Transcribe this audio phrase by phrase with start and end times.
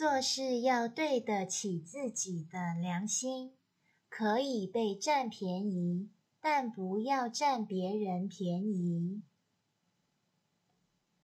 [0.00, 3.52] 做事要对得起自己的良心
[4.08, 6.08] 可以被占便宜
[6.40, 9.20] 但不要占别人便宜。